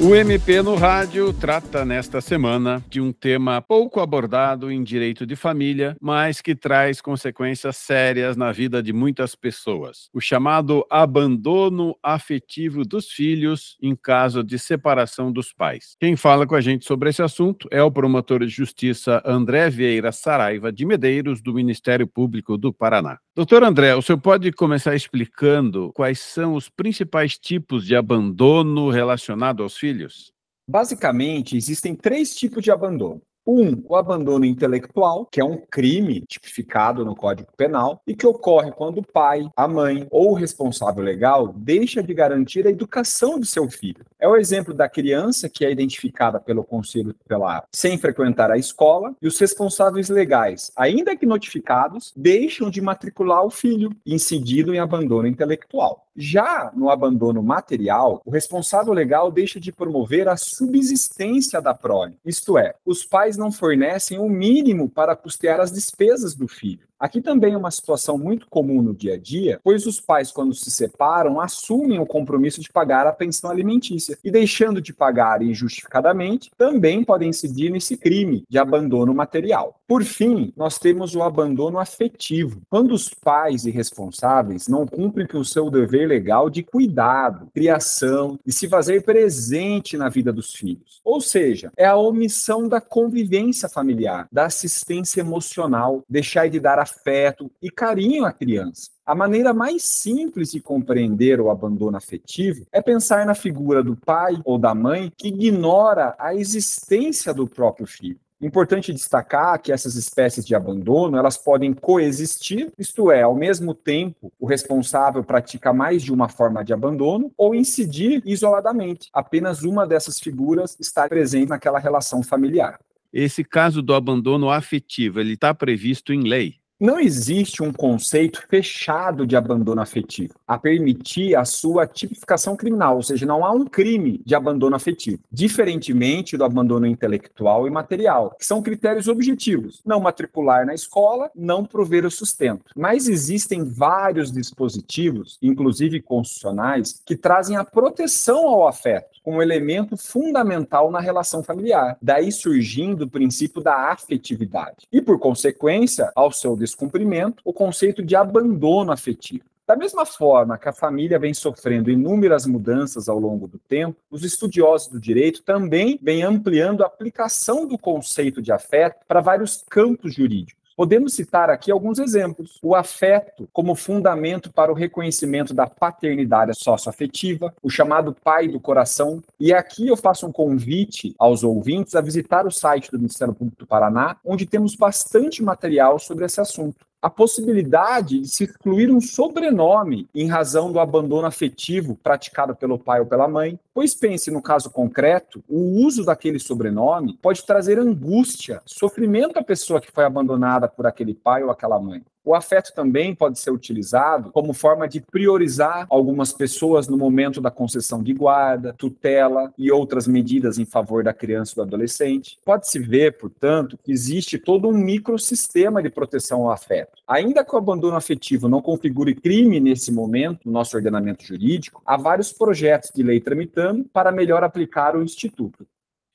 O 0.00 0.14
MP 0.14 0.62
no 0.62 0.76
Rádio 0.76 1.32
trata 1.32 1.84
nesta 1.84 2.20
semana 2.20 2.80
de 2.88 3.00
um 3.00 3.12
tema 3.12 3.60
pouco 3.60 3.98
abordado 3.98 4.70
em 4.70 4.80
direito 4.84 5.26
de 5.26 5.34
família, 5.34 5.96
mas 6.00 6.40
que 6.40 6.54
traz 6.54 7.00
consequências 7.00 7.76
sérias 7.78 8.36
na 8.36 8.52
vida 8.52 8.80
de 8.80 8.92
muitas 8.92 9.34
pessoas. 9.34 10.08
O 10.14 10.20
chamado 10.20 10.86
abandono 10.88 11.96
afetivo 12.00 12.84
dos 12.84 13.10
filhos 13.10 13.76
em 13.82 13.96
caso 13.96 14.44
de 14.44 14.56
separação 14.56 15.32
dos 15.32 15.52
pais. 15.52 15.96
Quem 15.98 16.14
fala 16.14 16.46
com 16.46 16.54
a 16.54 16.60
gente 16.60 16.86
sobre 16.86 17.10
esse 17.10 17.20
assunto 17.20 17.66
é 17.68 17.82
o 17.82 17.90
promotor 17.90 18.46
de 18.46 18.52
justiça 18.52 19.20
André 19.26 19.68
Vieira 19.68 20.12
Saraiva 20.12 20.70
de 20.70 20.86
Medeiros, 20.86 21.42
do 21.42 21.52
Ministério 21.52 22.06
Público 22.06 22.56
do 22.56 22.72
Paraná. 22.72 23.18
Doutor 23.34 23.64
André, 23.64 23.94
o 23.96 24.02
senhor 24.02 24.18
pode 24.18 24.52
começar 24.52 24.94
explicando 24.94 25.92
quais 25.92 26.20
são 26.20 26.54
os 26.54 26.68
principais 26.68 27.36
tipos 27.36 27.84
de 27.84 27.96
abandono 27.96 28.90
relacionado 28.90 29.62
aos 29.62 29.76
filhos? 29.76 29.87
Filhos? 29.88 30.32
Basicamente, 30.68 31.56
existem 31.56 31.94
três 31.94 32.34
tipos 32.34 32.62
de 32.62 32.70
abandono. 32.70 33.22
Um, 33.46 33.82
o 33.86 33.96
abandono 33.96 34.44
intelectual, 34.44 35.24
que 35.24 35.40
é 35.40 35.44
um 35.44 35.56
crime 35.70 36.20
tipificado 36.28 37.02
no 37.02 37.16
Código 37.16 37.48
Penal 37.56 38.02
e 38.06 38.14
que 38.14 38.26
ocorre 38.26 38.70
quando 38.72 38.98
o 38.98 39.06
pai, 39.10 39.48
a 39.56 39.66
mãe 39.66 40.06
ou 40.10 40.32
o 40.32 40.34
responsável 40.34 41.02
legal 41.02 41.54
deixa 41.56 42.02
de 42.02 42.12
garantir 42.12 42.66
a 42.66 42.70
educação 42.70 43.40
de 43.40 43.46
seu 43.46 43.70
filho. 43.70 44.04
É 44.20 44.28
o 44.28 44.36
exemplo 44.36 44.74
da 44.74 44.86
criança 44.86 45.48
que 45.48 45.64
é 45.64 45.72
identificada 45.72 46.38
pelo 46.38 46.62
conselho 46.62 47.14
tutelar 47.14 47.64
sem 47.72 47.96
frequentar 47.96 48.50
a 48.50 48.58
escola 48.58 49.16
e 49.22 49.26
os 49.26 49.38
responsáveis 49.38 50.10
legais, 50.10 50.70
ainda 50.76 51.16
que 51.16 51.24
notificados, 51.24 52.12
deixam 52.14 52.68
de 52.68 52.82
matricular 52.82 53.42
o 53.42 53.50
filho, 53.50 53.96
incidido 54.04 54.74
em 54.74 54.78
abandono 54.78 55.26
intelectual. 55.26 56.07
Já 56.20 56.72
no 56.74 56.90
abandono 56.90 57.40
material, 57.40 58.20
o 58.24 58.30
responsável 58.32 58.92
legal 58.92 59.30
deixa 59.30 59.60
de 59.60 59.70
promover 59.70 60.26
a 60.26 60.36
subsistência 60.36 61.62
da 61.62 61.72
prole, 61.72 62.18
isto 62.26 62.58
é, 62.58 62.74
os 62.84 63.04
pais 63.04 63.36
não 63.36 63.52
fornecem 63.52 64.18
o 64.18 64.28
mínimo 64.28 64.88
para 64.88 65.14
custear 65.14 65.60
as 65.60 65.70
despesas 65.70 66.34
do 66.34 66.48
filho. 66.48 66.87
Aqui 66.98 67.20
também 67.20 67.54
é 67.54 67.56
uma 67.56 67.70
situação 67.70 68.18
muito 68.18 68.48
comum 68.48 68.82
no 68.82 68.92
dia 68.92 69.14
a 69.14 69.16
dia, 69.16 69.60
pois 69.62 69.86
os 69.86 70.00
pais, 70.00 70.32
quando 70.32 70.52
se 70.52 70.68
separam, 70.68 71.40
assumem 71.40 72.00
o 72.00 72.06
compromisso 72.06 72.60
de 72.60 72.72
pagar 72.72 73.06
a 73.06 73.12
pensão 73.12 73.50
alimentícia 73.50 74.18
e, 74.24 74.32
deixando 74.32 74.80
de 74.80 74.92
pagar 74.92 75.40
injustificadamente, 75.40 76.50
também 76.58 77.04
podem 77.04 77.28
incidir 77.28 77.70
nesse 77.70 77.96
crime 77.96 78.44
de 78.48 78.58
abandono 78.58 79.14
material. 79.14 79.80
Por 79.86 80.02
fim, 80.02 80.52
nós 80.56 80.76
temos 80.78 81.14
o 81.14 81.22
abandono 81.22 81.78
afetivo, 81.78 82.62
quando 82.68 82.92
os 82.92 83.08
pais 83.08 83.64
e 83.64 83.70
responsáveis 83.70 84.66
não 84.66 84.84
cumprem 84.84 85.26
com 85.26 85.38
o 85.38 85.44
seu 85.44 85.70
dever 85.70 86.08
legal 86.08 86.50
de 86.50 86.64
cuidado, 86.64 87.48
criação 87.54 88.38
e 88.44 88.52
se 88.52 88.68
fazer 88.68 89.04
presente 89.04 89.96
na 89.96 90.08
vida 90.08 90.32
dos 90.32 90.52
filhos. 90.52 91.00
Ou 91.04 91.20
seja, 91.20 91.72
é 91.76 91.86
a 91.86 91.96
omissão 91.96 92.68
da 92.68 92.80
convivência 92.80 93.68
familiar, 93.68 94.26
da 94.32 94.46
assistência 94.46 95.20
emocional, 95.20 96.02
deixar 96.08 96.48
de 96.48 96.58
dar 96.58 96.87
afeto 96.88 97.50
e 97.60 97.70
carinho 97.70 98.24
à 98.24 98.32
criança. 98.32 98.90
A 99.04 99.14
maneira 99.14 99.52
mais 99.52 99.84
simples 99.84 100.50
de 100.50 100.60
compreender 100.60 101.40
o 101.40 101.50
abandono 101.50 101.96
afetivo 101.96 102.66
é 102.72 102.82
pensar 102.82 103.24
na 103.24 103.34
figura 103.34 103.82
do 103.82 103.96
pai 103.96 104.40
ou 104.44 104.58
da 104.58 104.74
mãe 104.74 105.12
que 105.16 105.28
ignora 105.28 106.14
a 106.18 106.34
existência 106.34 107.32
do 107.32 107.46
próprio 107.46 107.86
filho. 107.86 108.18
Importante 108.40 108.92
destacar 108.92 109.60
que 109.60 109.72
essas 109.72 109.96
espécies 109.96 110.46
de 110.46 110.54
abandono, 110.54 111.16
elas 111.16 111.36
podem 111.36 111.72
coexistir, 111.72 112.72
isto 112.78 113.10
é, 113.10 113.22
ao 113.22 113.34
mesmo 113.34 113.74
tempo, 113.74 114.32
o 114.38 114.46
responsável 114.46 115.24
pratica 115.24 115.72
mais 115.72 116.04
de 116.04 116.12
uma 116.12 116.28
forma 116.28 116.64
de 116.64 116.72
abandono 116.72 117.32
ou 117.36 117.52
incidir 117.52 118.22
isoladamente. 118.24 119.08
Apenas 119.12 119.64
uma 119.64 119.84
dessas 119.84 120.20
figuras 120.20 120.76
está 120.78 121.08
presente 121.08 121.48
naquela 121.48 121.80
relação 121.80 122.22
familiar. 122.22 122.78
Esse 123.12 123.42
caso 123.42 123.82
do 123.82 123.92
abandono 123.92 124.50
afetivo, 124.50 125.18
ele 125.18 125.32
está 125.32 125.52
previsto 125.52 126.12
em 126.12 126.20
lei? 126.20 126.56
Não 126.80 127.00
existe 127.00 127.60
um 127.60 127.72
conceito 127.72 128.40
fechado 128.48 129.26
de 129.26 129.34
abandono 129.34 129.80
afetivo 129.80 130.34
a 130.46 130.56
permitir 130.56 131.34
a 131.34 131.44
sua 131.44 131.88
tipificação 131.88 132.54
criminal, 132.54 132.94
ou 132.94 133.02
seja, 133.02 133.26
não 133.26 133.44
há 133.44 133.50
um 133.50 133.64
crime 133.64 134.22
de 134.24 134.32
abandono 134.32 134.76
afetivo, 134.76 135.18
diferentemente 135.28 136.36
do 136.36 136.44
abandono 136.44 136.86
intelectual 136.86 137.66
e 137.66 137.70
material, 137.70 138.36
que 138.38 138.46
são 138.46 138.62
critérios 138.62 139.08
objetivos: 139.08 139.82
não 139.84 139.98
matricular 139.98 140.64
na 140.64 140.72
escola, 140.72 141.28
não 141.34 141.64
prover 141.64 142.06
o 142.06 142.10
sustento. 142.12 142.72
Mas 142.76 143.08
existem 143.08 143.64
vários 143.64 144.30
dispositivos, 144.30 145.36
inclusive 145.42 146.00
constitucionais, 146.00 147.02
que 147.04 147.16
trazem 147.16 147.56
a 147.56 147.64
proteção 147.64 148.46
ao 148.46 148.68
afeto 148.68 149.18
como 149.28 149.42
elemento 149.42 149.94
fundamental 149.94 150.90
na 150.90 151.00
relação 151.00 151.42
familiar, 151.42 151.98
daí 152.00 152.32
surgindo 152.32 153.04
o 153.04 153.10
princípio 153.10 153.60
da 153.60 153.90
afetividade. 153.90 154.88
E 154.90 155.02
por 155.02 155.18
consequência, 155.18 156.10
ao 156.16 156.32
seu 156.32 156.56
descumprimento, 156.68 157.42
o 157.44 157.52
conceito 157.52 158.02
de 158.02 158.14
abandono 158.14 158.92
afetivo. 158.92 159.44
Da 159.66 159.76
mesma 159.76 160.06
forma 160.06 160.56
que 160.56 160.68
a 160.68 160.72
família 160.72 161.18
vem 161.18 161.34
sofrendo 161.34 161.90
inúmeras 161.90 162.46
mudanças 162.46 163.06
ao 163.06 163.18
longo 163.18 163.46
do 163.46 163.58
tempo, 163.58 163.98
os 164.10 164.24
estudiosos 164.24 164.88
do 164.88 164.98
direito 164.98 165.42
também 165.42 165.98
vêm 166.02 166.22
ampliando 166.22 166.82
a 166.82 166.86
aplicação 166.86 167.66
do 167.66 167.76
conceito 167.76 168.40
de 168.40 168.50
afeto 168.50 169.04
para 169.06 169.20
vários 169.20 169.62
campos 169.68 170.14
jurídicos. 170.14 170.57
Podemos 170.78 171.14
citar 171.14 171.50
aqui 171.50 171.72
alguns 171.72 171.98
exemplos. 171.98 172.60
O 172.62 172.72
afeto 172.72 173.48
como 173.52 173.74
fundamento 173.74 174.52
para 174.52 174.70
o 174.70 174.76
reconhecimento 174.76 175.52
da 175.52 175.66
paternidade 175.66 176.52
socioafetiva, 176.54 177.52
o 177.60 177.68
chamado 177.68 178.14
pai 178.14 178.46
do 178.46 178.60
coração. 178.60 179.20
E 179.40 179.52
aqui 179.52 179.88
eu 179.88 179.96
faço 179.96 180.24
um 180.24 180.30
convite 180.30 181.16
aos 181.18 181.42
ouvintes 181.42 181.96
a 181.96 182.00
visitar 182.00 182.46
o 182.46 182.52
site 182.52 182.92
do 182.92 182.98
Ministério 182.98 183.34
Público 183.34 183.58
do 183.58 183.66
Paraná, 183.66 184.18
onde 184.24 184.46
temos 184.46 184.76
bastante 184.76 185.42
material 185.42 185.98
sobre 185.98 186.24
esse 186.24 186.40
assunto 186.40 186.86
a 187.00 187.08
possibilidade 187.08 188.20
de 188.20 188.28
se 188.28 188.44
excluir 188.44 188.90
um 188.90 189.00
sobrenome 189.00 190.08
em 190.14 190.26
razão 190.26 190.72
do 190.72 190.80
abandono 190.80 191.26
afetivo 191.26 191.96
praticado 192.02 192.54
pelo 192.54 192.78
pai 192.78 193.00
ou 193.00 193.06
pela 193.06 193.28
mãe. 193.28 193.58
Pois 193.72 193.94
pense 193.94 194.30
no 194.30 194.42
caso 194.42 194.70
concreto, 194.70 195.42
o 195.48 195.84
uso 195.86 196.04
daquele 196.04 196.38
sobrenome 196.38 197.16
pode 197.22 197.44
trazer 197.44 197.78
angústia, 197.78 198.60
sofrimento 198.66 199.38
à 199.38 199.42
pessoa 199.42 199.80
que 199.80 199.92
foi 199.92 200.04
abandonada 200.04 200.66
por 200.68 200.86
aquele 200.86 201.14
pai 201.14 201.44
ou 201.44 201.50
aquela 201.50 201.78
mãe. 201.78 202.02
O 202.28 202.34
afeto 202.34 202.74
também 202.74 203.14
pode 203.14 203.38
ser 203.38 203.50
utilizado 203.50 204.30
como 204.32 204.52
forma 204.52 204.86
de 204.86 205.00
priorizar 205.00 205.86
algumas 205.88 206.30
pessoas 206.30 206.86
no 206.86 206.98
momento 206.98 207.40
da 207.40 207.50
concessão 207.50 208.02
de 208.02 208.12
guarda, 208.12 208.74
tutela 208.76 209.50
e 209.56 209.72
outras 209.72 210.06
medidas 210.06 210.58
em 210.58 210.66
favor 210.66 211.02
da 211.02 211.14
criança 211.14 211.52
e 211.52 211.56
do 211.56 211.62
adolescente. 211.62 212.38
Pode-se 212.44 212.78
ver, 212.80 213.16
portanto, 213.16 213.78
que 213.82 213.90
existe 213.90 214.38
todo 214.38 214.68
um 214.68 214.72
microsistema 214.72 215.82
de 215.82 215.88
proteção 215.88 216.42
ao 216.42 216.50
afeto. 216.50 216.98
Ainda 217.08 217.42
que 217.42 217.54
o 217.54 217.58
abandono 217.58 217.96
afetivo 217.96 218.46
não 218.46 218.60
configure 218.60 219.14
crime 219.14 219.58
nesse 219.58 219.90
momento 219.90 220.40
no 220.44 220.52
nosso 220.52 220.76
ordenamento 220.76 221.24
jurídico, 221.24 221.80
há 221.86 221.96
vários 221.96 222.30
projetos 222.30 222.90
de 222.94 223.02
lei 223.02 223.20
tramitando 223.20 223.86
para 223.90 224.12
melhor 224.12 224.44
aplicar 224.44 224.94
o 224.94 225.02
instituto. 225.02 225.66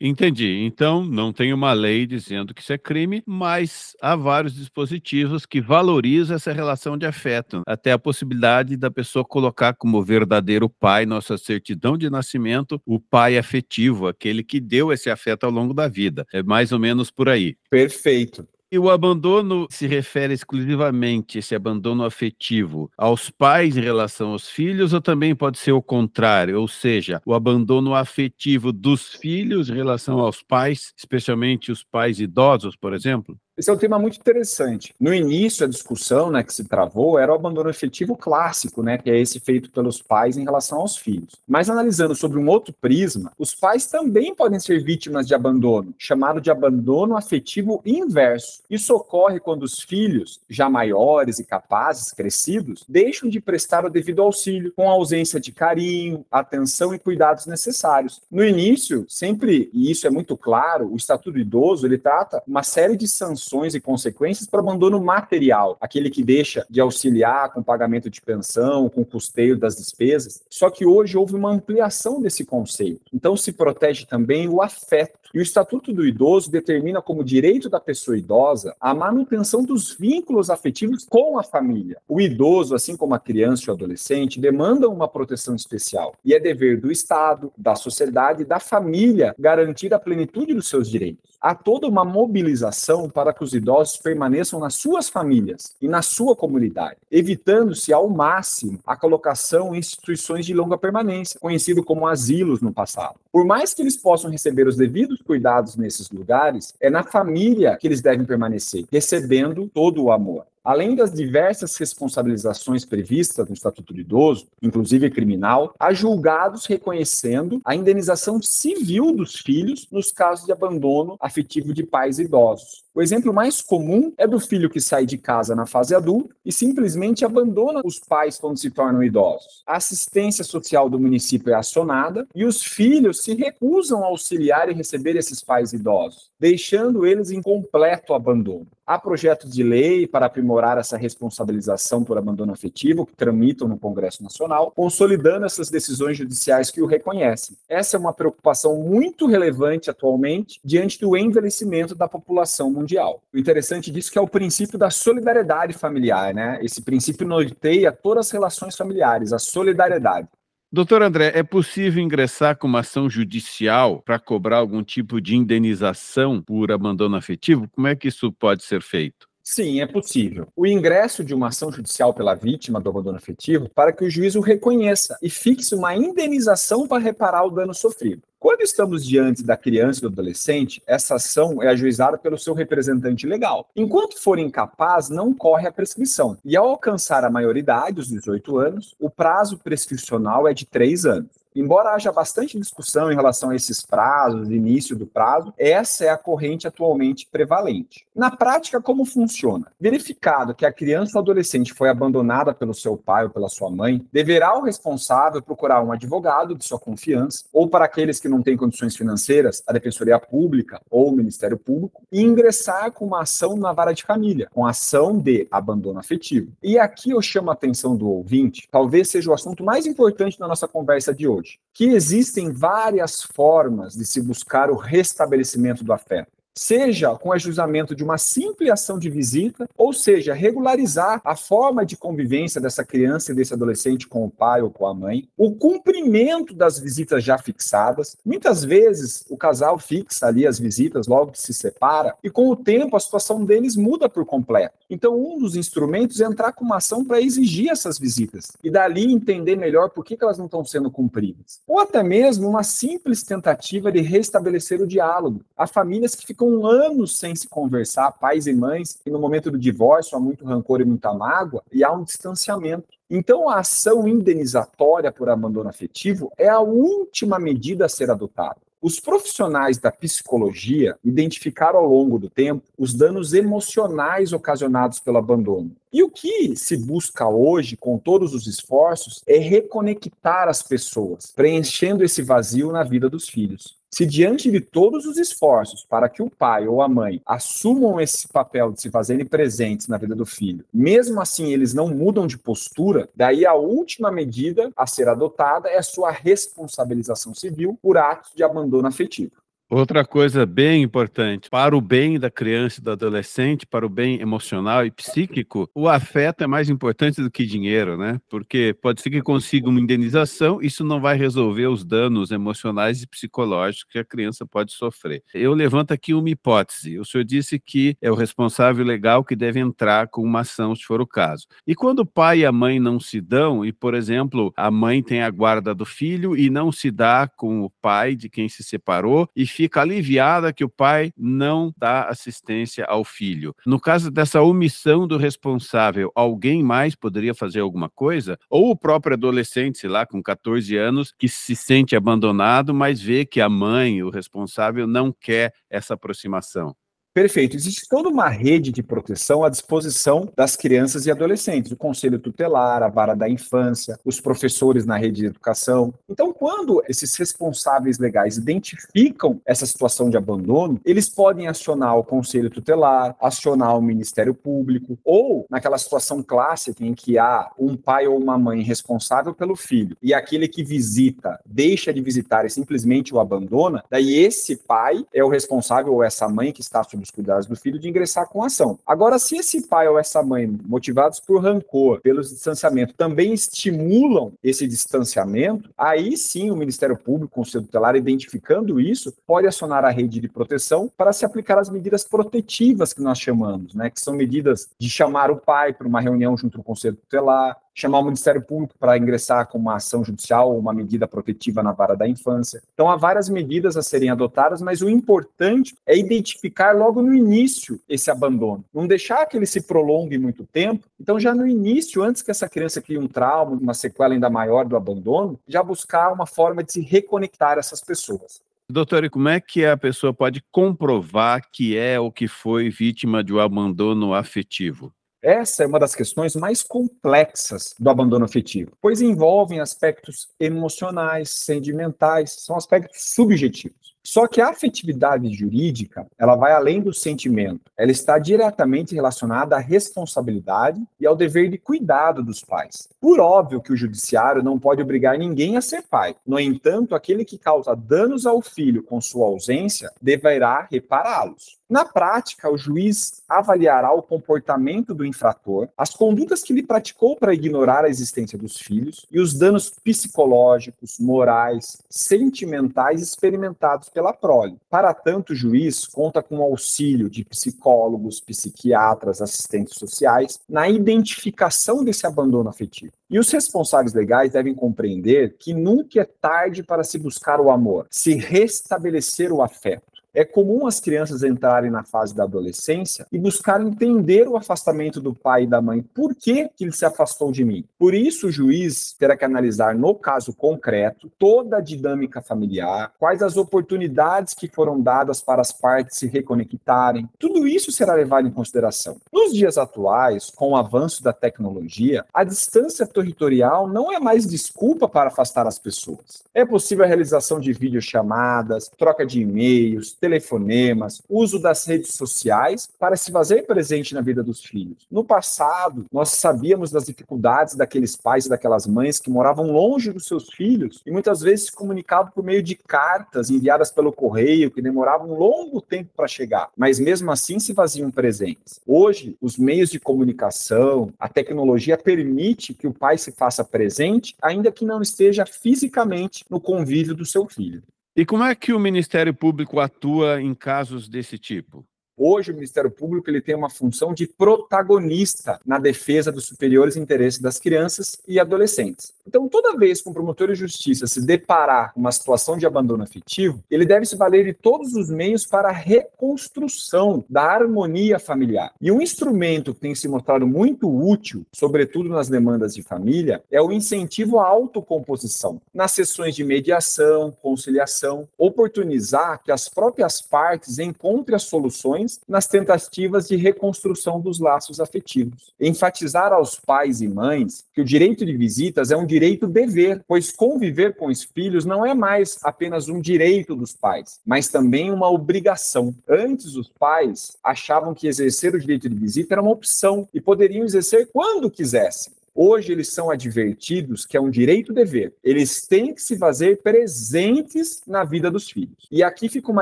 Entendi. 0.05 0.65
Então, 0.65 1.05
não 1.05 1.31
tem 1.31 1.53
uma 1.53 1.71
lei 1.71 2.05
dizendo 2.05 2.53
que 2.53 2.61
isso 2.61 2.73
é 2.73 2.77
crime, 2.77 3.23
mas 3.25 3.95
há 4.01 4.17
vários 4.17 4.53
dispositivos 4.53 5.45
que 5.45 5.61
valorizam 5.61 6.35
essa 6.35 6.51
relação 6.51 6.97
de 6.97 7.05
afeto. 7.05 7.61
Até 7.65 7.93
a 7.93 7.97
possibilidade 7.97 8.75
da 8.75 8.91
pessoa 8.91 9.23
colocar 9.23 9.73
como 9.73 10.03
verdadeiro 10.03 10.69
pai, 10.69 11.05
nossa 11.05 11.37
certidão 11.37 11.97
de 11.97 12.09
nascimento, 12.09 12.81
o 12.85 12.99
pai 12.99 13.37
afetivo, 13.37 14.05
aquele 14.07 14.43
que 14.43 14.59
deu 14.59 14.91
esse 14.91 15.09
afeto 15.09 15.45
ao 15.45 15.51
longo 15.51 15.73
da 15.73 15.87
vida. 15.87 16.25
É 16.33 16.43
mais 16.43 16.73
ou 16.73 16.79
menos 16.79 17.09
por 17.09 17.29
aí. 17.29 17.55
Perfeito. 17.69 18.45
E 18.73 18.79
o 18.79 18.89
abandono 18.89 19.67
se 19.69 19.85
refere 19.85 20.33
exclusivamente, 20.33 21.37
esse 21.37 21.53
abandono 21.53 22.03
afetivo, 22.03 22.89
aos 22.97 23.29
pais 23.29 23.77
em 23.77 23.81
relação 23.81 24.31
aos 24.31 24.49
filhos, 24.49 24.93
ou 24.93 24.99
também 24.99 25.35
pode 25.35 25.59
ser 25.59 25.73
o 25.73 25.79
contrário, 25.81 26.59
ou 26.59 26.67
seja, 26.67 27.21
o 27.23 27.35
abandono 27.35 27.93
afetivo 27.93 28.73
dos 28.73 29.13
filhos 29.13 29.69
em 29.69 29.75
relação 29.75 30.17
aos 30.19 30.41
pais, 30.41 30.91
especialmente 30.97 31.71
os 31.71 31.83
pais 31.83 32.19
idosos, 32.19 32.75
por 32.75 32.95
exemplo? 32.95 33.37
Esse 33.55 33.69
é 33.69 33.73
um 33.73 33.77
tema 33.77 33.99
muito 33.99 34.17
interessante. 34.17 34.95
No 34.99 35.13
início, 35.13 35.63
a 35.63 35.69
discussão 35.69 36.31
né, 36.31 36.41
que 36.41 36.51
se 36.51 36.63
travou 36.63 37.19
era 37.19 37.31
o 37.31 37.35
abandono 37.35 37.69
efetivo 37.69 38.17
clássico, 38.17 38.81
né, 38.81 38.97
que 38.97 39.11
é 39.11 39.19
esse 39.19 39.39
feito 39.39 39.69
pelos 39.69 40.01
pais 40.01 40.37
em 40.37 40.43
relação 40.43 40.79
aos 40.79 40.97
filhos. 40.97 41.35
Mas 41.47 41.69
analisando 41.69 42.15
sobre 42.15 42.39
um 42.39 42.47
outro 42.47 42.73
prisma, 42.73 43.31
os 43.37 43.53
pais 43.53 43.85
também 43.85 44.33
podem 44.33 44.59
ser 44.59 44.83
vítimas 44.83 45.27
de 45.27 45.35
abandono, 45.35 45.93
chamado 45.99 46.41
de 46.41 46.49
abandono 46.49 47.15
afetivo 47.15 47.79
inverso. 47.85 48.63
Isso 48.67 48.95
ocorre 48.95 49.39
quando 49.39 49.61
os 49.61 49.79
filhos, 49.79 50.39
já 50.49 50.67
maiores 50.67 51.37
e 51.37 51.43
capazes, 51.43 52.11
crescidos, 52.11 52.83
deixam 52.89 53.29
de 53.29 53.39
prestar 53.39 53.85
o 53.85 53.89
devido 53.89 54.23
auxílio, 54.23 54.73
com 54.75 54.89
ausência 54.89 55.39
de 55.39 55.51
carinho, 55.51 56.25
atenção 56.31 56.91
e 56.91 56.97
cuidados 56.97 57.45
necessários. 57.45 58.19
No 58.31 58.43
início, 58.43 59.05
sempre, 59.07 59.69
e 59.71 59.91
isso 59.91 60.07
é 60.07 60.09
muito 60.09 60.35
claro, 60.35 60.91
o 60.91 60.95
Estatuto 60.95 61.33
do 61.33 61.39
Idoso 61.39 61.85
ele 61.85 61.99
trata 61.99 62.41
uma 62.47 62.63
série 62.63 62.97
de 62.97 63.07
sanções 63.07 63.42
sanções 63.43 63.75
e 63.75 63.81
consequências 63.81 64.47
para 64.47 64.61
o 64.61 64.63
abandono 64.63 64.99
material, 65.01 65.77
aquele 65.79 66.09
que 66.09 66.23
deixa 66.23 66.65
de 66.69 66.79
auxiliar 66.79 67.51
com 67.51 67.61
pagamento 67.61 68.09
de 68.09 68.21
pensão, 68.21 68.89
com 68.89 69.03
custeio 69.03 69.57
das 69.57 69.75
despesas. 69.75 70.41
Só 70.49 70.69
que 70.69 70.85
hoje 70.85 71.17
houve 71.17 71.35
uma 71.35 71.51
ampliação 71.51 72.21
desse 72.21 72.45
conceito. 72.45 73.01
Então 73.13 73.35
se 73.35 73.51
protege 73.51 74.05
também 74.05 74.47
o 74.47 74.61
afeto. 74.61 75.22
E 75.33 75.39
o 75.39 75.41
Estatuto 75.41 75.91
do 75.91 76.05
Idoso 76.05 76.51
determina 76.51 77.01
como 77.01 77.23
direito 77.23 77.67
da 77.67 77.79
pessoa 77.79 78.15
idosa 78.15 78.75
a 78.79 78.93
manutenção 78.93 79.63
dos 79.63 79.91
vínculos 79.91 80.51
afetivos 80.51 81.07
com 81.09 81.39
a 81.39 81.43
família. 81.43 81.97
O 82.07 82.21
idoso, 82.21 82.75
assim 82.75 82.95
como 82.95 83.15
a 83.15 83.19
criança 83.19 83.63
e 83.65 83.69
o 83.71 83.73
adolescente, 83.73 84.39
demandam 84.39 84.93
uma 84.93 85.07
proteção 85.07 85.55
especial. 85.55 86.13
E 86.23 86.35
é 86.35 86.39
dever 86.39 86.79
do 86.79 86.91
Estado, 86.91 87.51
da 87.57 87.73
sociedade 87.73 88.43
e 88.43 88.45
da 88.45 88.59
família 88.59 89.33
garantir 89.39 89.91
a 89.91 89.97
plenitude 89.97 90.53
dos 90.53 90.67
seus 90.67 90.87
direitos. 90.87 91.31
Há 91.41 91.55
toda 91.55 91.87
uma 91.87 92.05
mobilização 92.05 93.09
para 93.09 93.33
que 93.33 93.43
os 93.43 93.55
idosos 93.55 93.97
permaneçam 93.97 94.59
nas 94.59 94.75
suas 94.75 95.09
famílias 95.09 95.75
e 95.81 95.87
na 95.87 96.03
sua 96.03 96.35
comunidade, 96.35 96.97
evitando-se 97.09 97.91
ao 97.91 98.07
máximo 98.07 98.79
a 98.85 98.95
colocação 98.95 99.73
em 99.73 99.79
instituições 99.79 100.45
de 100.45 100.53
longa 100.53 100.77
permanência, 100.77 101.39
conhecido 101.39 101.83
como 101.83 102.05
asilos 102.05 102.61
no 102.61 102.71
passado. 102.71 103.22
Por 103.33 103.43
mais 103.43 103.73
que 103.73 103.81
eles 103.81 103.97
possam 103.97 104.29
receber 104.29 104.67
os 104.67 104.77
devidos 104.77 105.19
cuidados 105.23 105.75
nesses 105.75 106.11
lugares, 106.11 106.75
é 106.79 106.87
na 106.87 107.03
família 107.03 107.75
que 107.77 107.87
eles 107.87 107.99
devem 107.99 108.27
permanecer, 108.27 108.85
recebendo 108.91 109.67
todo 109.73 110.03
o 110.03 110.11
amor. 110.11 110.45
Além 110.63 110.95
das 110.95 111.11
diversas 111.11 111.75
responsabilizações 111.75 112.85
previstas 112.85 113.45
no 113.49 113.53
Estatuto 113.53 113.93
do 113.93 113.99
Idoso, 113.99 114.47
inclusive 114.61 115.09
criminal, 115.09 115.75
há 115.77 115.93
julgados 115.93 116.65
reconhecendo 116.65 117.59
a 117.65 117.75
indenização 117.75 118.41
civil 118.41 119.13
dos 119.13 119.35
filhos 119.35 119.85
nos 119.91 120.09
casos 120.09 120.45
de 120.45 120.53
abandono 120.53 121.17
afetivo 121.19 121.73
de 121.73 121.83
pais 121.83 122.17
idosos. 122.17 122.83
O 122.95 123.01
exemplo 123.01 123.33
mais 123.33 123.59
comum 123.59 124.13
é 124.17 124.27
do 124.27 124.39
filho 124.39 124.69
que 124.69 124.79
sai 124.79 125.05
de 125.05 125.17
casa 125.17 125.55
na 125.55 125.65
fase 125.65 125.95
adulta 125.95 126.33
e 126.45 126.51
simplesmente 126.51 127.25
abandona 127.25 127.81
os 127.83 127.99
pais 127.99 128.37
quando 128.37 128.59
se 128.59 128.69
tornam 128.69 129.03
idosos. 129.03 129.63
A 129.65 129.77
assistência 129.77 130.43
social 130.43 130.87
do 130.87 130.99
município 130.99 131.51
é 131.51 131.55
acionada 131.55 132.27
e 132.35 132.45
os 132.45 132.61
filhos 132.61 133.23
se 133.23 133.33
recusam 133.33 134.03
a 134.03 134.07
auxiliar 134.07 134.69
e 134.69 134.73
receber 134.73 135.15
esses 135.15 135.43
pais 135.43 135.73
idosos, 135.73 136.29
deixando 136.39 137.03
eles 137.05 137.31
em 137.31 137.41
completo 137.41 138.13
abandono. 138.13 138.67
Há 138.85 138.99
projetos 138.99 139.49
de 139.51 139.63
lei 139.63 140.05
para 140.05 140.27
aprimorar 140.27 140.52
essa 140.79 140.97
responsabilização 140.97 142.03
por 142.03 142.17
abandono 142.17 142.53
afetivo 142.53 143.05
que 143.05 143.15
tramitam 143.15 143.67
no 143.67 143.77
Congresso 143.77 144.23
Nacional, 144.23 144.71
consolidando 144.71 145.45
essas 145.45 145.69
decisões 145.69 146.17
judiciais 146.17 146.71
que 146.71 146.81
o 146.81 146.85
reconhecem. 146.85 147.55
Essa 147.67 147.97
é 147.97 147.99
uma 147.99 148.13
preocupação 148.13 148.77
muito 148.77 149.27
relevante 149.27 149.89
atualmente 149.89 150.59
diante 150.63 150.99
do 150.99 151.15
envelhecimento 151.15 151.93
da 151.93 152.07
população 152.07 152.71
mundial. 152.71 153.21
O 153.33 153.37
interessante 153.37 153.91
disso 153.91 154.11
é 154.17 154.19
é 154.19 154.21
o 154.21 154.27
princípio 154.27 154.77
da 154.77 154.89
solidariedade 154.89 155.73
familiar, 155.73 156.33
né? 156.33 156.59
Esse 156.61 156.81
princípio 156.81 157.27
norteia 157.27 157.91
todas 157.91 158.27
as 158.27 158.31
relações 158.31 158.75
familiares, 158.75 159.33
a 159.33 159.39
solidariedade. 159.39 160.27
Doutor 160.71 161.03
André, 161.03 161.31
é 161.35 161.43
possível 161.43 162.01
ingressar 162.01 162.57
com 162.57 162.65
uma 162.65 162.79
ação 162.79 163.07
judicial 163.07 164.01
para 164.01 164.17
cobrar 164.17 164.57
algum 164.57 164.83
tipo 164.83 165.21
de 165.21 165.35
indenização 165.35 166.41
por 166.41 166.71
abandono 166.71 167.15
afetivo? 167.15 167.69
Como 167.69 167.85
é 167.85 167.95
que 167.95 168.07
isso 168.07 168.31
pode 168.31 168.63
ser 168.63 168.81
feito? 168.81 169.27
Sim, 169.43 169.81
é 169.81 169.85
possível. 169.85 170.47
O 170.55 170.65
ingresso 170.65 171.21
de 171.21 171.35
uma 171.35 171.49
ação 171.49 171.69
judicial 171.69 172.13
pela 172.13 172.33
vítima 172.33 172.79
do 172.79 172.89
abandono 172.89 173.17
afetivo 173.17 173.69
para 173.75 173.91
que 173.91 174.05
o 174.05 174.09
juiz 174.09 174.35
o 174.35 174.39
reconheça 174.39 175.17
e 175.21 175.29
fixe 175.29 175.75
uma 175.75 175.93
indenização 175.93 176.87
para 176.87 177.03
reparar 177.03 177.43
o 177.43 177.51
dano 177.51 177.73
sofrido. 177.73 178.21
Quando 178.39 178.61
estamos 178.61 179.05
diante 179.05 179.43
da 179.43 179.57
criança 179.57 179.99
e 179.99 180.01
do 180.03 180.07
adolescente, 180.07 180.81
essa 180.87 181.15
ação 181.15 181.61
é 181.61 181.67
ajuizada 181.67 182.17
pelo 182.17 182.37
seu 182.37 182.53
representante 182.53 183.27
legal. 183.27 183.69
Enquanto 183.75 184.21
for 184.21 184.39
incapaz, 184.39 185.09
não 185.09 185.33
corre 185.33 185.67
a 185.67 185.71
prescrição. 185.71 186.37
E 186.43 186.55
ao 186.55 186.69
alcançar 186.69 187.25
a 187.25 187.29
maioridade, 187.29 187.99
os 187.99 188.07
18 188.07 188.57
anos, 188.57 188.95
o 188.99 189.09
prazo 189.09 189.57
prescricional 189.57 190.47
é 190.47 190.53
de 190.53 190.65
3 190.65 191.05
anos. 191.05 191.42
Embora 191.55 191.91
haja 191.91 192.11
bastante 192.11 192.59
discussão 192.59 193.11
em 193.11 193.15
relação 193.15 193.51
a 193.51 193.55
esses 193.55 193.85
prazos, 193.85 194.49
início 194.49 194.95
do 194.95 195.05
prazo, 195.05 195.53
essa 195.55 196.05
é 196.05 196.09
a 196.09 196.17
corrente 196.17 196.67
atualmente 196.67 197.27
prevalente. 197.31 198.07
Na 198.15 198.31
prática, 198.31 198.81
como 198.81 199.05
funciona? 199.05 199.71
Verificado 199.79 200.55
que 200.55 200.65
a 200.65 200.73
criança 200.73 201.11
ou 201.15 201.21
adolescente 201.21 201.73
foi 201.73 201.89
abandonada 201.89 202.53
pelo 202.55 202.73
seu 202.73 202.97
pai 202.97 203.25
ou 203.25 203.29
pela 203.29 203.49
sua 203.49 203.69
mãe, 203.69 204.03
deverá 204.11 204.57
o 204.57 204.63
responsável 204.63 205.41
procurar 205.43 205.83
um 205.83 205.91
advogado 205.91 206.55
de 206.55 206.65
sua 206.65 206.79
confiança, 206.79 207.45
ou 207.53 207.67
para 207.67 207.85
aqueles 207.85 208.19
que 208.19 208.27
não 208.27 208.41
têm 208.41 208.57
condições 208.57 208.95
financeiras, 208.95 209.61
a 209.67 209.73
Defensoria 209.73 210.17
Pública 210.19 210.81
ou 210.89 211.09
o 211.09 211.15
Ministério 211.15 211.57
Público, 211.57 212.01
e 212.11 212.21
ingressar 212.21 212.91
com 212.91 213.05
uma 213.05 213.21
ação 213.21 213.55
na 213.55 213.71
vara 213.71 213.93
de 213.93 214.03
família, 214.03 214.49
com 214.51 214.65
ação 214.65 215.19
de 215.19 215.47
abandono 215.51 215.99
afetivo. 215.99 216.51
E 216.63 216.79
aqui 216.79 217.11
eu 217.11 217.21
chamo 217.21 217.51
a 217.51 217.53
atenção 217.53 217.95
do 217.95 218.09
ouvinte, 218.09 218.67
talvez 218.71 219.09
seja 219.09 219.29
o 219.29 219.33
assunto 219.33 219.63
mais 219.63 219.85
importante 219.85 220.39
da 220.39 220.47
nossa 220.47 220.67
conversa 220.67 221.13
de 221.13 221.27
hoje 221.27 221.42
hoje, 221.43 221.59
que 221.73 221.85
existem 221.85 222.51
várias 222.51 223.21
formas 223.21 223.93
de 223.93 224.05
se 224.05 224.21
buscar 224.21 224.71
o 224.71 224.75
restabelecimento 224.75 225.83
do 225.83 225.93
afeto 225.93 226.31
seja 226.55 227.15
com 227.15 227.29
o 227.29 227.33
ajustamento 227.33 227.95
de 227.95 228.03
uma 228.03 228.17
simples 228.17 228.69
ação 228.69 228.99
de 228.99 229.09
visita, 229.09 229.67
ou 229.77 229.93
seja, 229.93 230.33
regularizar 230.33 231.21
a 231.23 231.35
forma 231.35 231.85
de 231.85 231.97
convivência 231.97 232.61
dessa 232.61 232.83
criança 232.83 233.31
e 233.31 233.35
desse 233.35 233.53
adolescente 233.53 234.07
com 234.07 234.25
o 234.25 234.29
pai 234.29 234.61
ou 234.61 234.69
com 234.69 234.85
a 234.85 234.93
mãe, 234.93 235.27
o 235.37 235.51
cumprimento 235.55 236.53
das 236.53 236.79
visitas 236.79 237.23
já 237.23 237.37
fixadas. 237.37 238.15
Muitas 238.25 238.63
vezes 238.63 239.25
o 239.29 239.37
casal 239.37 239.79
fixa 239.79 240.27
ali 240.27 240.45
as 240.45 240.59
visitas 240.59 241.07
logo 241.07 241.31
que 241.31 241.41
se 241.41 241.53
separa 241.53 242.15
e 242.23 242.29
com 242.29 242.49
o 242.49 242.55
tempo 242.55 242.95
a 242.95 242.99
situação 242.99 243.43
deles 243.43 243.75
muda 243.75 244.07
por 244.07 244.25
completo. 244.25 244.75
Então, 244.89 245.19
um 245.19 245.39
dos 245.39 245.55
instrumentos 245.55 246.21
é 246.21 246.25
entrar 246.25 246.51
com 246.53 246.63
uma 246.63 246.77
ação 246.77 247.03
para 247.03 247.21
exigir 247.21 247.69
essas 247.69 247.97
visitas 247.97 248.51
e 248.63 248.69
dali 248.69 249.11
entender 249.11 249.55
melhor 249.55 249.89
por 249.89 250.03
que, 250.03 250.15
que 250.15 250.23
elas 250.23 250.37
não 250.37 250.45
estão 250.45 250.63
sendo 250.63 250.91
cumpridas. 250.91 251.61
Ou 251.67 251.79
até 251.79 252.03
mesmo 252.03 252.47
uma 252.47 252.63
simples 252.63 253.23
tentativa 253.23 253.91
de 253.91 254.01
restabelecer 254.01 254.81
o 254.81 254.87
diálogo. 254.87 255.41
Há 255.57 255.65
famílias 255.65 256.15
que 256.15 256.25
ficam 256.25 256.42
ficam 256.43 256.65
anos 256.65 257.17
sem 257.17 257.35
se 257.35 257.47
conversar, 257.47 258.11
pais 258.11 258.47
e 258.47 258.53
mães, 258.53 258.99
e 259.05 259.09
no 259.09 259.19
momento 259.19 259.49
do 259.49 259.57
divórcio 259.57 260.17
há 260.17 260.19
muito 260.19 260.45
rancor 260.45 260.81
e 260.81 260.85
muita 260.85 261.13
mágoa, 261.13 261.63
e 261.71 261.83
há 261.83 261.91
um 261.91 262.03
distanciamento. 262.03 262.87
Então, 263.09 263.47
a 263.47 263.59
ação 263.59 264.07
indenizatória 264.07 265.11
por 265.11 265.29
abandono 265.29 265.69
afetivo 265.69 266.31
é 266.37 266.49
a 266.49 266.59
última 266.59 267.39
medida 267.39 267.85
a 267.85 267.89
ser 267.89 268.11
adotada. 268.11 268.57
Os 268.81 268.99
profissionais 268.99 269.77
da 269.77 269.89
psicologia 269.89 270.97
identificaram 271.05 271.79
ao 271.79 271.87
longo 271.87 272.19
do 272.19 272.29
tempo 272.29 272.63
os 272.77 272.93
danos 272.93 273.33
emocionais 273.33 274.33
ocasionados 274.33 274.99
pelo 274.99 275.19
abandono. 275.19 275.71
E 275.91 276.03
o 276.03 276.09
que 276.09 276.53
se 276.57 276.75
busca 276.75 277.25
hoje, 277.25 277.77
com 277.77 277.97
todos 277.97 278.33
os 278.33 278.45
esforços, 278.45 279.21
é 279.25 279.37
reconectar 279.37 280.49
as 280.49 280.61
pessoas, 280.61 281.31
preenchendo 281.33 282.03
esse 282.03 282.21
vazio 282.21 282.73
na 282.73 282.83
vida 282.83 283.09
dos 283.09 283.29
filhos. 283.29 283.81
Se 283.93 284.07
diante 284.07 284.49
de 284.49 284.59
todos 284.59 285.05
os 285.05 285.17
esforços 285.19 285.85
para 285.87 286.09
que 286.09 286.23
o 286.23 286.27
pai 286.27 286.67
ou 286.67 286.81
a 286.81 286.89
mãe 286.89 287.21
assumam 287.23 288.01
esse 288.01 288.27
papel 288.27 288.71
de 288.71 288.81
se 288.81 288.89
fazerem 288.89 289.23
presentes 289.23 289.87
na 289.87 289.99
vida 289.99 290.15
do 290.15 290.25
filho, 290.25 290.65
mesmo 290.73 291.21
assim 291.21 291.53
eles 291.53 291.75
não 291.75 291.89
mudam 291.89 292.25
de 292.25 292.35
postura, 292.35 293.07
daí 293.15 293.45
a 293.45 293.53
última 293.53 294.09
medida 294.09 294.71
a 294.75 294.87
ser 294.87 295.07
adotada 295.07 295.69
é 295.69 295.77
a 295.77 295.83
sua 295.83 296.09
responsabilização 296.09 297.35
civil 297.35 297.77
por 297.83 297.95
atos 297.95 298.31
de 298.35 298.43
abandono 298.43 298.87
afetivo. 298.87 299.42
Outra 299.75 300.05
coisa 300.05 300.45
bem 300.45 300.83
importante, 300.83 301.49
para 301.49 301.75
o 301.75 301.81
bem 301.81 302.19
da 302.19 302.29
criança 302.29 302.79
e 302.79 302.83
do 302.83 302.91
adolescente, 302.91 303.65
para 303.65 303.83
o 303.83 303.89
bem 303.89 304.21
emocional 304.21 304.85
e 304.85 304.91
psíquico, 304.91 305.67
o 305.73 305.89
afeto 305.89 306.43
é 306.43 306.47
mais 306.47 306.69
importante 306.69 307.19
do 307.19 307.31
que 307.31 307.43
dinheiro, 307.43 307.97
né? 307.97 308.19
Porque 308.29 308.75
pode 308.79 309.01
ser 309.01 309.09
que 309.09 309.19
consiga 309.19 309.67
uma 309.67 309.79
indenização, 309.79 310.61
isso 310.61 310.83
não 310.83 311.01
vai 311.01 311.17
resolver 311.17 311.65
os 311.65 311.83
danos 311.83 312.29
emocionais 312.29 313.01
e 313.01 313.07
psicológicos 313.07 313.91
que 313.91 313.97
a 313.97 314.05
criança 314.05 314.45
pode 314.45 314.71
sofrer. 314.73 315.23
Eu 315.33 315.55
levanto 315.55 315.91
aqui 315.91 316.13
uma 316.13 316.29
hipótese. 316.29 316.99
O 316.99 317.03
senhor 317.03 317.23
disse 317.23 317.59
que 317.59 317.97
é 317.99 318.11
o 318.11 318.15
responsável 318.15 318.85
legal 318.85 319.23
que 319.23 319.35
deve 319.35 319.59
entrar 319.59 320.07
com 320.07 320.21
uma 320.21 320.41
ação, 320.41 320.75
se 320.75 320.83
for 320.83 321.01
o 321.01 321.07
caso. 321.07 321.47
E 321.65 321.73
quando 321.73 322.01
o 322.01 322.05
pai 322.05 322.41
e 322.41 322.45
a 322.45 322.51
mãe 322.51 322.79
não 322.79 322.99
se 322.99 323.19
dão, 323.19 323.65
e, 323.65 323.73
por 323.73 323.95
exemplo, 323.95 324.53
a 324.55 324.69
mãe 324.69 325.01
tem 325.01 325.23
a 325.23 325.31
guarda 325.31 325.73
do 325.73 325.83
filho 325.83 326.37
e 326.37 326.47
não 326.47 326.71
se 326.71 326.91
dá 326.91 327.27
com 327.27 327.61
o 327.63 327.71
pai 327.81 328.15
de 328.15 328.29
quem 328.29 328.47
se 328.47 328.63
separou 328.63 329.27
e 329.35 329.47
fica 329.47 329.62
fica 329.63 329.79
aliviada 329.79 330.51
que 330.51 330.65
o 330.65 330.69
pai 330.69 331.13
não 331.17 331.73
dá 331.77 332.09
assistência 332.09 332.83
ao 332.83 333.05
filho. 333.05 333.55
No 333.65 333.79
caso 333.79 334.11
dessa 334.11 334.41
omissão 334.41 335.07
do 335.07 335.15
responsável, 335.15 336.11
alguém 336.13 336.61
mais 336.61 336.95
poderia 336.95 337.33
fazer 337.33 337.61
alguma 337.61 337.89
coisa? 337.89 338.37
Ou 338.49 338.71
o 338.71 338.77
próprio 338.77 339.13
adolescente, 339.13 339.77
sei 339.77 339.89
lá, 339.89 340.05
com 340.05 340.21
14 340.21 340.75
anos, 340.75 341.13
que 341.17 341.29
se 341.29 341.55
sente 341.55 341.95
abandonado, 341.95 342.73
mas 342.73 343.01
vê 343.01 343.25
que 343.25 343.39
a 343.39 343.47
mãe, 343.47 344.03
o 344.03 344.09
responsável, 344.09 344.85
não 344.85 345.13
quer 345.13 345.53
essa 345.69 345.93
aproximação? 345.93 346.75
Perfeito. 347.13 347.55
Existe 347.55 347.87
toda 347.87 348.09
uma 348.09 348.27
rede 348.27 348.71
de 348.71 348.81
proteção 348.81 349.43
à 349.43 349.49
disposição 349.49 350.27
das 350.35 350.55
crianças 350.55 351.05
e 351.05 351.11
adolescentes, 351.11 351.71
o 351.71 351.77
conselho 351.77 352.17
tutelar, 352.17 352.81
a 352.81 352.87
vara 352.87 353.13
da 353.13 353.29
infância, 353.29 353.99
os 354.03 354.19
professores 354.19 354.83
na 354.83 354.97
rede 354.97 355.21
de 355.21 355.25
educação. 355.27 355.93
Então, 356.09 356.33
quando 356.33 356.83
esses 356.89 357.13
responsáveis 357.13 357.99
legais 357.99 358.37
identificam 358.37 359.39
essa 359.45 359.67
situação 359.67 360.09
de 360.09 360.17
abandono, 360.17 360.81
eles 360.83 361.07
podem 361.07 361.47
acionar 361.47 361.95
o 361.95 362.03
conselho 362.03 362.49
tutelar, 362.49 363.15
acionar 363.21 363.77
o 363.77 363.81
Ministério 363.81 364.33
Público, 364.33 364.97
ou 365.03 365.45
naquela 365.51 365.77
situação 365.77 366.23
clássica 366.23 366.83
em 366.83 366.95
que 366.95 367.19
há 367.19 367.51
um 367.59 367.77
pai 367.77 368.07
ou 368.07 368.17
uma 368.17 368.39
mãe 368.39 368.63
responsável 368.63 369.35
pelo 369.35 369.55
filho 369.55 369.95
e 370.01 370.15
aquele 370.15 370.47
que 370.47 370.63
visita 370.63 371.39
deixa 371.45 371.93
de 371.93 372.01
visitar 372.01 372.43
e 372.43 372.49
simplesmente 372.49 373.13
o 373.13 373.19
abandona, 373.19 373.83
daí 373.87 374.15
esse 374.15 374.55
pai 374.55 375.05
é 375.13 375.23
o 375.23 375.29
responsável 375.29 375.93
ou 375.93 376.03
essa 376.03 376.27
mãe 376.27 376.51
que 376.51 376.61
está 376.61 376.83
sob 376.83 377.02
os 377.03 377.11
cuidados 377.11 377.45
do 377.45 377.55
filho 377.55 377.77
de 377.77 377.87
ingressar 377.87 378.27
com 378.27 378.43
ação. 378.43 378.79
Agora, 378.85 379.19
se 379.19 379.37
esse 379.37 379.67
pai 379.67 379.87
ou 379.87 379.99
essa 379.99 380.23
mãe, 380.23 380.47
motivados 380.65 381.19
por 381.19 381.41
rancor, 381.41 382.01
pelo 382.01 382.21
distanciamento, 382.21 382.93
também 382.93 383.33
estimulam 383.33 384.31
esse 384.43 384.67
distanciamento, 384.67 385.69
aí 385.77 386.17
sim 386.17 386.49
o 386.49 386.55
Ministério 386.55 386.97
Público, 386.97 387.33
o 387.33 387.43
Conselho 387.43 387.65
Tutelar, 387.65 387.95
identificando 387.95 388.79
isso, 388.79 389.13
pode 389.27 389.47
acionar 389.47 389.85
a 389.85 389.89
rede 389.89 390.19
de 390.19 390.27
proteção 390.27 390.91
para 390.97 391.13
se 391.13 391.25
aplicar 391.25 391.59
as 391.59 391.69
medidas 391.69 392.03
protetivas 392.03 392.93
que 392.93 393.01
nós 393.01 393.19
chamamos, 393.19 393.73
né? 393.73 393.89
Que 393.89 393.99
são 393.99 394.13
medidas 394.13 394.69
de 394.79 394.89
chamar 394.89 395.29
o 395.29 395.37
pai 395.37 395.73
para 395.73 395.87
uma 395.87 396.01
reunião 396.01 396.37
junto 396.37 396.57
ao 396.57 396.63
Conselho 396.63 396.95
Tutelar, 396.95 397.57
chamar 397.73 397.99
o 397.99 398.03
Ministério 398.03 398.41
Público 398.41 398.75
para 398.79 398.97
ingressar 398.97 399.47
com 399.47 399.57
uma 399.57 399.75
ação 399.75 400.03
judicial 400.03 400.51
ou 400.51 400.59
uma 400.59 400.73
medida 400.73 401.07
protetiva 401.07 401.63
na 401.63 401.71
vara 401.71 401.95
da 401.95 402.07
infância. 402.07 402.61
Então, 402.73 402.89
há 402.89 402.95
várias 402.95 403.29
medidas 403.29 403.75
a 403.75 403.81
serem 403.81 404.09
adotadas, 404.09 404.61
mas 404.61 404.81
o 404.81 404.89
importante 404.89 405.75
é 405.85 405.97
identificar 405.97 406.75
logo 406.75 407.01
no 407.01 407.13
início 407.13 407.79
esse 407.89 408.11
abandono. 408.11 408.63
Não 408.73 408.87
deixar 408.87 409.25
que 409.25 409.37
ele 409.37 409.45
se 409.45 409.61
prolongue 409.61 410.17
muito 410.17 410.45
tempo. 410.45 410.85
Então, 410.99 411.19
já 411.19 411.33
no 411.33 411.47
início, 411.47 412.03
antes 412.03 412.21
que 412.21 412.31
essa 412.31 412.47
criança 412.47 412.81
crie 412.81 412.97
um 412.97 413.07
trauma, 413.07 413.57
uma 413.59 413.73
sequela 413.73 414.13
ainda 414.13 414.29
maior 414.29 414.65
do 414.65 414.75
abandono, 414.75 415.39
já 415.47 415.63
buscar 415.63 416.11
uma 416.11 416.25
forma 416.25 416.63
de 416.63 416.71
se 416.71 416.81
reconectar 416.81 417.57
essas 417.57 417.81
pessoas. 417.81 418.41
Doutor, 418.69 419.03
e 419.03 419.09
como 419.09 419.29
é 419.29 419.39
que 419.39 419.65
a 419.65 419.75
pessoa 419.75 420.13
pode 420.13 420.43
comprovar 420.51 421.47
que 421.51 421.77
é 421.77 421.99
ou 421.99 422.11
que 422.11 422.27
foi 422.27 422.69
vítima 422.69 423.23
de 423.23 423.33
um 423.33 423.39
abandono 423.39 424.13
afetivo? 424.13 424.91
Essa 425.23 425.63
é 425.63 425.65
uma 425.65 425.79
das 425.79 425.95
questões 425.95 426.35
mais 426.35 426.61
complexas 426.61 427.73
do 427.79 427.89
abandono 427.89 428.25
afetivo, 428.25 428.77
pois 428.81 429.01
envolvem 429.01 429.61
aspectos 429.61 430.27
emocionais, 430.37 431.29
sentimentais, 431.29 432.33
são 432.41 432.57
aspectos 432.57 433.11
subjetivos. 433.15 433.82
Só 434.05 434.27
que 434.27 434.41
a 434.41 434.49
afetividade 434.49 435.33
jurídica, 435.33 436.05
ela 436.17 436.35
vai 436.35 436.51
além 436.51 436.81
do 436.81 436.93
sentimento. 436.93 437.71
Ela 437.77 437.91
está 437.91 438.19
diretamente 438.19 438.93
relacionada 438.93 439.55
à 439.55 439.59
responsabilidade 439.59 440.81
e 440.99 441.07
ao 441.07 441.15
dever 441.15 441.49
de 441.49 441.57
cuidado 441.57 442.21
dos 442.21 442.43
pais. 442.43 442.89
Por 442.99 443.19
óbvio 443.19 443.61
que 443.61 443.71
o 443.71 443.77
judiciário 443.77 444.43
não 444.43 444.59
pode 444.59 444.81
obrigar 444.81 445.17
ninguém 445.17 445.55
a 445.55 445.61
ser 445.61 445.83
pai. 445.83 446.15
No 446.27 446.39
entanto, 446.39 446.95
aquele 446.95 447.23
que 447.23 447.37
causa 447.37 447.75
danos 447.75 448.25
ao 448.25 448.41
filho 448.41 448.83
com 448.83 448.99
sua 448.99 449.27
ausência 449.27 449.89
deverá 450.01 450.67
repará-los. 450.69 451.63
Na 451.69 451.85
prática, 451.85 452.51
o 452.51 452.57
juiz 452.57 453.23
avaliará 453.27 453.91
o 453.91 454.03
comportamento 454.03 454.93
do 454.93 455.03
infrator, 455.03 455.67
as 455.75 455.89
condutas 455.89 456.43
que 456.43 456.53
ele 456.53 456.61
praticou 456.61 457.15
para 457.15 457.33
ignorar 457.33 457.83
a 457.83 457.89
existência 457.89 458.37
dos 458.37 458.57
filhos 458.57 459.07
e 459.11 459.19
os 459.19 459.33
danos 459.33 459.71
psicológicos, 459.83 460.99
morais, 460.99 461.81
sentimentais 461.89 463.01
experimentados 463.01 463.89
pela 463.93 464.11
prole. 464.11 464.57
Para 464.69 464.93
tanto, 464.93 465.33
o 465.33 465.35
juiz 465.35 465.85
conta 465.85 466.21
com 466.21 466.37
o 466.37 466.43
auxílio 466.43 467.09
de 467.09 467.23
psicólogos, 467.23 468.19
psiquiatras, 468.19 469.21
assistentes 469.21 469.75
sociais 469.75 470.39
na 470.49 470.67
identificação 470.67 471.83
desse 471.83 472.05
abandono 472.07 472.49
afetivo. 472.49 472.93
E 473.09 473.19
os 473.19 473.29
responsáveis 473.31 473.93
legais 473.93 474.31
devem 474.31 474.55
compreender 474.55 475.35
que 475.37 475.53
nunca 475.53 476.01
é 476.01 476.05
tarde 476.05 476.63
para 476.63 476.83
se 476.83 476.97
buscar 476.97 477.39
o 477.39 477.51
amor, 477.51 477.85
se 477.89 478.15
restabelecer 478.15 479.31
o 479.31 479.41
afeto. 479.41 479.92
É 480.13 480.23
comum 480.23 480.67
as 480.67 480.79
crianças 480.79 481.23
entrarem 481.23 481.71
na 481.71 481.83
fase 481.83 482.13
da 482.13 482.23
adolescência 482.23 483.07
e 483.11 483.17
buscar 483.17 483.59
entender 483.61 484.27
o 484.27 484.37
afastamento 484.37 485.01
do 485.01 485.11
pai 485.11 485.43
e 485.43 485.47
da 485.47 485.59
mãe. 485.59 485.81
Por 485.81 486.13
que, 486.13 486.47
que 486.49 486.65
ele 486.65 486.71
se 486.71 486.85
afastou 486.85 487.31
de 487.31 487.43
mim? 487.43 487.65
Por 487.79 487.95
isso, 487.95 488.27
o 488.27 488.31
juiz 488.31 488.93
terá 488.93 489.17
que 489.17 489.25
analisar, 489.25 489.73
no 489.73 489.95
caso 489.95 490.31
concreto, 490.31 491.11
toda 491.17 491.57
a 491.57 491.61
dinâmica 491.61 492.21
familiar, 492.21 492.91
quais 492.99 493.23
as 493.23 493.37
oportunidades 493.37 494.35
que 494.35 494.47
foram 494.47 494.79
dadas 494.79 495.19
para 495.19 495.41
as 495.41 495.51
partes 495.51 495.97
se 495.97 496.05
reconectarem. 496.05 497.09
Tudo 497.17 497.47
isso 497.47 497.71
será 497.71 497.95
levado 497.95 498.27
em 498.27 498.31
consideração. 498.31 498.97
Nos 499.11 499.33
dias 499.33 499.57
atuais, 499.57 500.29
com 500.29 500.51
o 500.51 500.55
avanço 500.55 501.01
da 501.01 501.11
tecnologia, 501.11 502.05
a 502.13 502.23
distância 502.23 502.85
territorial 502.85 503.67
não 503.67 503.91
é 503.91 503.99
mais 503.99 504.27
desculpa 504.27 504.87
para 504.87 505.07
afastar 505.07 505.47
as 505.47 505.57
pessoas. 505.57 506.23
É 506.35 506.45
possível 506.45 506.85
a 506.85 506.87
realização 506.87 507.39
de 507.39 507.51
videochamadas, 507.51 508.69
troca 508.77 509.05
de 509.05 509.21
e-mails, 509.21 509.93
telefonemas, 510.03 511.01
uso 511.09 511.39
das 511.39 511.65
redes 511.65 511.93
sociais 511.93 512.69
para 512.77 512.97
se 512.97 513.09
fazer 513.09 513.43
presente 513.43 513.93
na 513.93 514.01
vida 514.01 514.21
dos 514.21 514.43
filhos. 514.43 514.85
No 514.91 515.01
passado, 515.01 515.85
nós 515.89 516.09
sabíamos 516.09 516.71
das 516.71 516.87
dificuldades 516.87 517.55
daqueles 517.55 517.95
pais 517.95 518.25
e 518.25 518.29
daquelas 518.29 518.67
mães 518.67 518.99
que 518.99 519.09
moravam 519.09 519.49
longe 519.49 519.93
dos 519.93 520.03
seus 520.03 520.27
filhos 520.27 520.81
e 520.85 520.91
muitas 520.91 521.21
vezes 521.21 521.45
se 521.45 521.51
comunicavam 521.53 522.11
por 522.11 522.21
meio 522.21 522.43
de 522.43 522.53
cartas 522.53 523.29
enviadas 523.29 523.71
pelo 523.71 523.93
correio 523.93 524.51
que 524.51 524.61
demoravam 524.61 525.09
um 525.09 525.17
longo 525.17 525.61
tempo 525.61 525.89
para 525.95 526.05
chegar, 526.05 526.49
mas 526.57 526.81
mesmo 526.81 527.09
assim 527.09 527.39
se 527.39 527.53
faziam 527.53 527.89
presentes. 527.89 528.59
Hoje, 528.67 529.15
os 529.21 529.37
meios 529.37 529.69
de 529.69 529.79
comunicação, 529.79 530.91
a 530.99 531.07
tecnologia 531.07 531.77
permite 531.77 532.53
que 532.53 532.67
o 532.67 532.73
pai 532.73 532.97
se 532.97 533.13
faça 533.13 533.41
presente, 533.41 534.17
ainda 534.21 534.51
que 534.51 534.65
não 534.65 534.81
esteja 534.81 535.25
fisicamente 535.25 536.25
no 536.29 536.41
convívio 536.41 536.93
do 536.93 537.05
seu 537.05 537.25
filho. 537.25 537.63
E 537.95 538.05
como 538.07 538.23
é 538.23 538.33
que 538.33 538.51
o 538.51 538.59
Ministério 538.59 539.13
Público 539.13 539.59
atua 539.59 540.19
em 540.19 540.33
casos 540.33 540.89
desse 540.89 541.19
tipo? 541.19 541.63
Hoje, 541.95 542.31
o 542.31 542.33
Ministério 542.33 542.71
Público 542.71 543.07
ele 543.07 543.21
tem 543.21 543.35
uma 543.35 543.51
função 543.51 543.93
de 543.93 544.07
protagonista 544.07 545.39
na 545.45 545.59
defesa 545.59 546.11
dos 546.11 546.25
superiores 546.25 546.75
interesses 546.75 547.21
das 547.21 547.37
crianças 547.37 548.01
e 548.07 548.19
adolescentes. 548.19 548.91
Então, 549.05 549.27
toda 549.27 549.57
vez 549.57 549.81
que 549.81 549.89
um 549.89 549.93
promotor 549.93 550.29
de 550.29 550.35
justiça 550.35 550.87
se 550.87 551.05
deparar 551.05 551.73
com 551.73 551.79
uma 551.79 551.91
situação 551.91 552.37
de 552.37 552.45
abandono 552.45 552.83
afetivo, 552.83 553.43
ele 553.51 553.65
deve 553.65 553.85
se 553.85 553.95
valer 553.95 554.25
de 554.25 554.33
todos 554.33 554.73
os 554.73 554.89
meios 554.89 555.25
para 555.25 555.49
a 555.49 555.51
reconstrução 555.51 557.03
da 557.09 557.23
harmonia 557.23 557.99
familiar. 557.99 558.53
E 558.61 558.71
um 558.71 558.81
instrumento 558.81 559.53
que 559.53 559.59
tem 559.59 559.75
se 559.75 559.87
mostrado 559.87 560.25
muito 560.25 560.69
útil, 560.69 561.25
sobretudo 561.33 561.89
nas 561.89 562.07
demandas 562.07 562.55
de 562.55 562.61
família, 562.61 563.21
é 563.29 563.41
o 563.41 563.51
incentivo 563.51 564.19
à 564.19 564.27
autocomposição. 564.27 565.41
Nas 565.53 565.71
sessões 565.71 566.15
de 566.15 566.23
mediação, 566.23 567.13
conciliação, 567.21 568.07
oportunizar 568.17 569.21
que 569.23 569.31
as 569.31 569.49
próprias 569.49 570.01
partes 570.01 570.59
encontrem 570.59 571.15
as 571.15 571.23
soluções 571.23 571.99
nas 572.07 572.27
tentativas 572.27 573.07
de 573.07 573.15
reconstrução 573.15 573.99
dos 573.99 574.19
laços 574.19 574.59
afetivos. 574.59 575.33
Enfatizar 575.39 576.13
aos 576.13 576.39
pais 576.39 576.81
e 576.81 576.87
mães 576.87 577.45
que 577.53 577.61
o 577.61 577.65
direito 577.65 578.05
de 578.05 578.15
visitas 578.15 578.71
é 578.71 578.77
um 578.77 578.85
direito 578.93 579.27
dever, 579.27 579.83
pois 579.87 580.11
conviver 580.11 580.75
com 580.75 580.85
os 580.85 581.03
filhos 581.03 581.45
não 581.45 581.65
é 581.65 581.73
mais 581.73 582.19
apenas 582.23 582.69
um 582.69 582.79
direito 582.79 583.35
dos 583.35 583.51
pais, 583.51 583.99
mas 584.05 584.27
também 584.27 584.69
uma 584.69 584.87
obrigação. 584.89 585.73
Antes, 585.89 586.35
os 586.35 586.47
pais 586.47 587.17
achavam 587.23 587.73
que 587.73 587.87
exercer 587.87 588.35
o 588.35 588.39
direito 588.39 588.69
de 588.69 588.75
visita 588.75 589.15
era 589.15 589.21
uma 589.21 589.31
opção 589.31 589.89
e 589.91 589.99
poderiam 589.99 590.45
exercer 590.45 590.87
quando 590.93 591.31
quisessem. 591.31 591.91
Hoje 592.15 592.51
eles 592.51 592.69
são 592.69 592.91
advertidos 592.91 593.87
que 593.87 593.97
é 593.97 594.01
um 594.01 594.11
direito 594.11 594.53
dever. 594.53 594.93
Eles 595.03 595.47
têm 595.47 595.73
que 595.73 595.81
se 595.81 595.97
fazer 595.97 596.43
presentes 596.43 597.63
na 597.65 597.83
vida 597.83 598.11
dos 598.11 598.29
filhos. 598.29 598.67
E 598.71 598.83
aqui 598.83 599.09
fica 599.09 599.31
uma 599.31 599.41